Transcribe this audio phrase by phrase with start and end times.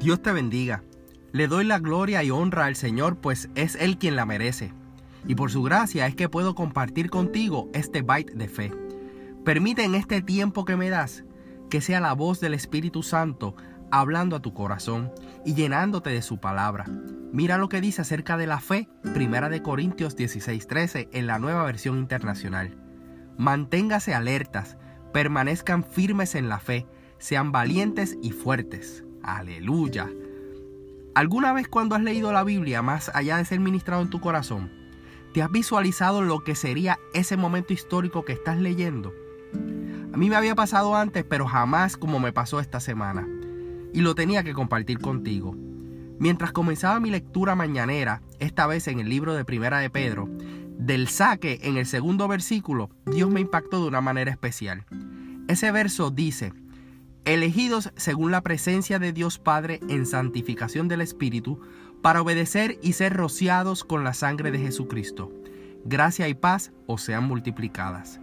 [0.00, 0.82] Dios te bendiga.
[1.30, 4.72] Le doy la gloria y honra al Señor, pues es Él quien la merece.
[5.28, 8.72] Y por su gracia es que puedo compartir contigo este bite de fe.
[9.44, 11.24] Permite en este tiempo que me das
[11.68, 13.54] que sea la voz del Espíritu Santo
[13.90, 15.12] hablando a tu corazón
[15.44, 16.86] y llenándote de su palabra.
[17.30, 21.62] Mira lo que dice acerca de la fe, Primera de Corintios 16:13 en la nueva
[21.64, 22.74] versión internacional.
[23.36, 24.78] Manténgase alertas,
[25.12, 26.86] permanezcan firmes en la fe,
[27.18, 29.04] sean valientes y fuertes.
[29.22, 30.10] Aleluya.
[31.14, 34.70] ¿Alguna vez cuando has leído la Biblia, más allá de ser ministrado en tu corazón,
[35.34, 39.12] te has visualizado lo que sería ese momento histórico que estás leyendo?
[40.12, 43.28] A mí me había pasado antes, pero jamás como me pasó esta semana.
[43.92, 45.54] Y lo tenía que compartir contigo.
[46.18, 50.28] Mientras comenzaba mi lectura mañanera, esta vez en el libro de Primera de Pedro,
[50.78, 54.84] del saque en el segundo versículo, Dios me impactó de una manera especial.
[55.48, 56.52] Ese verso dice,
[57.24, 61.60] elegidos según la presencia de Dios Padre en santificación del Espíritu,
[62.02, 65.30] para obedecer y ser rociados con la sangre de Jesucristo.
[65.84, 68.20] Gracia y paz os sean multiplicadas.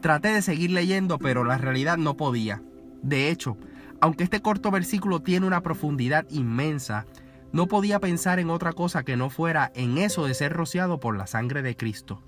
[0.00, 2.62] Traté de seguir leyendo, pero la realidad no podía.
[3.02, 3.56] De hecho,
[4.00, 7.06] aunque este corto versículo tiene una profundidad inmensa,
[7.52, 11.16] no podía pensar en otra cosa que no fuera en eso de ser rociado por
[11.16, 12.22] la sangre de Cristo.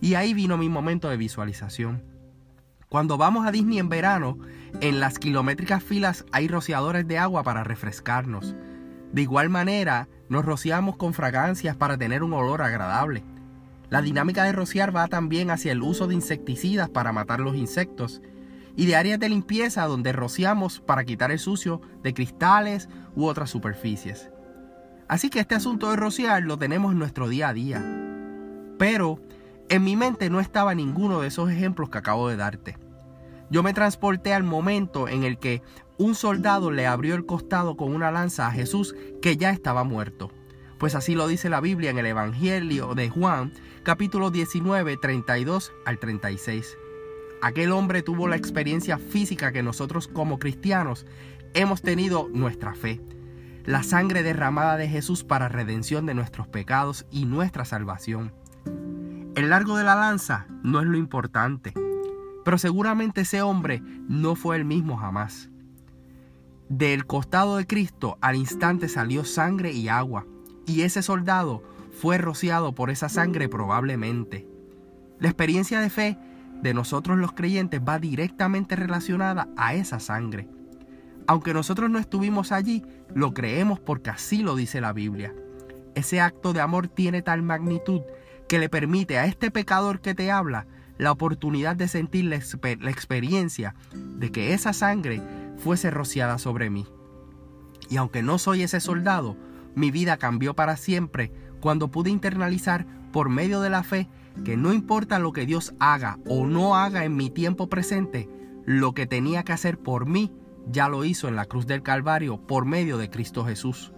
[0.00, 2.02] Y ahí vino mi momento de visualización.
[2.88, 4.38] Cuando vamos a Disney en verano,
[4.80, 8.54] en las kilométricas filas hay rociadores de agua para refrescarnos.
[9.12, 13.24] De igual manera, nos rociamos con fragancias para tener un olor agradable.
[13.90, 18.22] La dinámica de rociar va también hacia el uso de insecticidas para matar los insectos
[18.76, 23.50] y de áreas de limpieza donde rociamos para quitar el sucio de cristales u otras
[23.50, 24.30] superficies.
[25.08, 27.84] Así que este asunto de rociar lo tenemos en nuestro día a día.
[28.78, 29.20] Pero
[29.68, 32.78] en mi mente no estaba ninguno de esos ejemplos que acabo de darte.
[33.50, 35.62] Yo me transporté al momento en el que
[35.98, 40.30] un soldado le abrió el costado con una lanza a Jesús que ya estaba muerto.
[40.78, 43.52] Pues así lo dice la Biblia en el Evangelio de Juan,
[43.82, 46.76] capítulo 19, 32 al 36.
[47.40, 51.06] Aquel hombre tuvo la experiencia física que nosotros como cristianos
[51.54, 53.00] hemos tenido nuestra fe.
[53.64, 58.32] La sangre derramada de Jesús para redención de nuestros pecados y nuestra salvación.
[59.36, 61.74] El largo de la lanza no es lo importante,
[62.42, 65.50] pero seguramente ese hombre no fue el mismo jamás.
[66.70, 70.24] Del costado de Cristo al instante salió sangre y agua,
[70.64, 71.62] y ese soldado
[72.00, 74.48] fue rociado por esa sangre probablemente.
[75.20, 76.18] La experiencia de fe
[76.62, 80.48] de nosotros los creyentes va directamente relacionada a esa sangre.
[81.26, 85.34] Aunque nosotros no estuvimos allí, lo creemos porque así lo dice la Biblia.
[85.94, 88.00] Ese acto de amor tiene tal magnitud
[88.48, 90.66] que le permite a este pecador que te habla
[90.98, 92.36] la oportunidad de sentir la,
[92.90, 95.22] experiencia de que esa sangre
[95.58, 96.86] fuese rociada sobre mí.
[97.88, 99.36] Y aunque no soy ese soldado,
[99.74, 104.08] mi vida cambió para siempre cuando pude internalizar por medio de la fe
[104.44, 108.28] que no importa lo que Dios haga o no haga en mi tiempo presente,
[108.64, 110.32] lo que tenía que hacer por mí
[110.68, 113.92] ya lo hizo en la cruz del Calvario por medio de Cristo Jesús.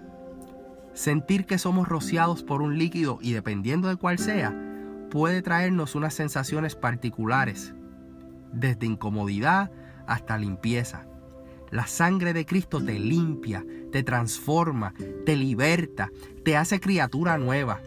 [0.99, 4.53] Sentir que somos rociados por un líquido y dependiendo de cuál sea,
[5.13, 7.73] puede traernos unas sensaciones particulares,
[8.53, 9.71] desde incomodidad
[10.09, 11.07] hasta limpieza.
[11.71, 14.93] La sangre de Cristo te limpia, te transforma,
[15.25, 16.11] te liberta,
[16.45, 17.81] te hace criatura nueva.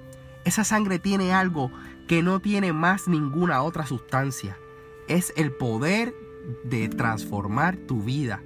[0.46, 1.70] Esa sangre tiene algo
[2.08, 4.56] que no tiene más ninguna otra sustancia.
[5.10, 6.16] Es el poder
[6.64, 8.42] de transformar tu vida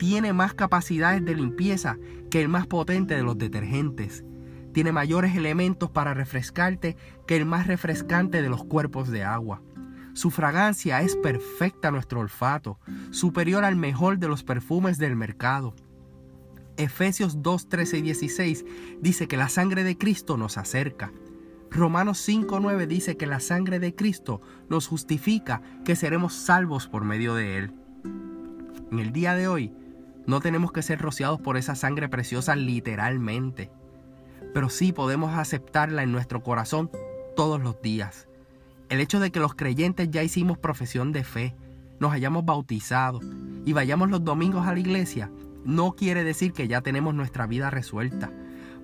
[0.00, 1.98] tiene más capacidades de limpieza
[2.30, 4.24] que el más potente de los detergentes.
[4.72, 6.96] Tiene mayores elementos para refrescarte
[7.26, 9.62] que el más refrescante de los cuerpos de agua.
[10.14, 12.78] Su fragancia es perfecta a nuestro olfato,
[13.10, 15.74] superior al mejor de los perfumes del mercado.
[16.76, 18.64] Efesios 2, 13 y 16
[19.00, 21.12] dice que la sangre de Cristo nos acerca.
[21.70, 27.04] Romanos 5, 9 dice que la sangre de Cristo nos justifica, que seremos salvos por
[27.04, 27.72] medio de él.
[28.90, 29.72] En el día de hoy,
[30.26, 33.70] no tenemos que ser rociados por esa sangre preciosa literalmente,
[34.54, 36.90] pero sí podemos aceptarla en nuestro corazón
[37.36, 38.28] todos los días.
[38.88, 41.54] El hecho de que los creyentes ya hicimos profesión de fe,
[42.00, 43.20] nos hayamos bautizado
[43.64, 45.30] y vayamos los domingos a la iglesia,
[45.64, 48.32] no quiere decir que ya tenemos nuestra vida resuelta.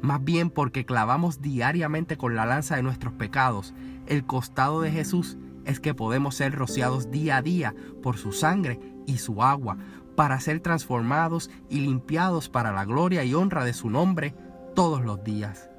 [0.03, 3.73] Más bien porque clavamos diariamente con la lanza de nuestros pecados
[4.07, 8.79] el costado de Jesús es que podemos ser rociados día a día por su sangre
[9.07, 9.79] y su agua,
[10.17, 14.35] para ser transformados y limpiados para la gloria y honra de su nombre
[14.75, 15.71] todos los días.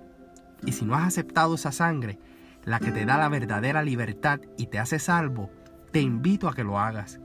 [0.66, 2.20] Y si no has aceptado esa sangre,
[2.64, 5.50] la que te da la verdadera libertad y te hace salvo,
[5.92, 7.20] te invito a que lo hagas.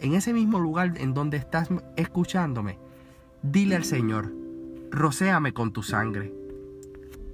[0.00, 2.78] En ese mismo lugar en donde estás escuchándome,
[3.42, 4.32] dile al Señor,
[4.90, 6.32] rocéame con tu sangre.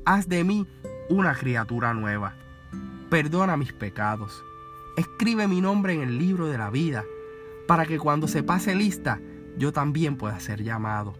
[0.05, 0.67] Haz de mí
[1.09, 2.35] una criatura nueva.
[3.11, 4.43] Perdona mis pecados.
[4.97, 7.05] Escribe mi nombre en el libro de la vida,
[7.71, 9.21] para que cuando se pase lista,
[9.57, 11.15] yo también pueda ser llamado.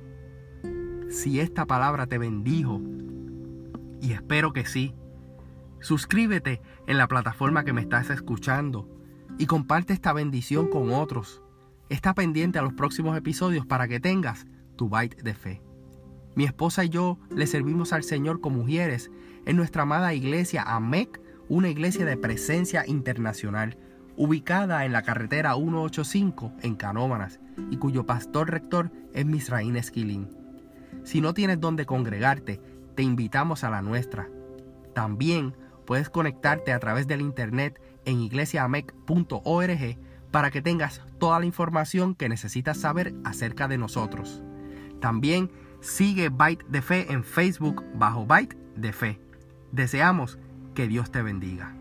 [1.09, 2.81] Si esta palabra te bendijo,
[4.01, 4.93] y espero que sí,
[5.79, 8.89] suscríbete en la plataforma que me estás escuchando
[9.39, 11.41] y comparte esta bendición con otros.
[11.89, 14.45] Está pendiente a los próximos episodios para que tengas
[14.75, 15.63] tu bite de fe.
[16.35, 19.13] Mi esposa y yo le servimos al Señor como mujeres
[19.47, 23.79] en nuestra amada iglesia AMEC, una iglesia de presencia internacional,
[24.17, 27.41] ubicada en la carretera 185 en Canómanas
[27.71, 30.29] y cuyo pastor rector es Misraín Esquilín.
[31.05, 32.61] Si no tienes donde congregarte,
[32.95, 34.29] te invitamos a la nuestra.
[34.95, 39.99] También puedes conectarte a través del internet en iglesiaamec.org
[40.31, 44.43] para que tengas toda la información que necesitas saber acerca de nosotros.
[45.01, 49.21] También sigue Byte de Fe en Facebook bajo Byte de Fe.
[49.73, 50.39] Deseamos
[50.75, 51.80] que Dios te bendiga.